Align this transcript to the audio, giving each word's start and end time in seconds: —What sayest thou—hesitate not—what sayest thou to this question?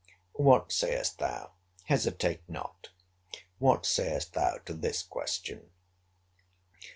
—What 0.33 0.71
sayest 0.71 1.19
thou—hesitate 1.19 2.41
not—what 2.49 3.85
sayest 3.85 4.33
thou 4.33 4.57
to 4.65 4.73
this 4.73 5.03
question? 5.03 5.69